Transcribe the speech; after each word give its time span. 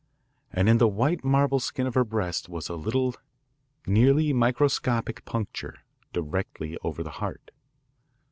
And 0.51 0.67
in 0.67 0.79
the 0.79 0.87
white 0.87 1.23
marble 1.23 1.59
skin 1.59 1.85
of 1.85 1.93
her 1.93 2.03
breast 2.03 2.49
was 2.49 2.69
a 2.69 2.73
little, 2.75 3.13
nearly 3.85 4.33
microscopic 4.33 5.23
puncture, 5.25 5.75
directly 6.11 6.75
over 6.83 7.03
the 7.03 7.11
heart. 7.21 7.51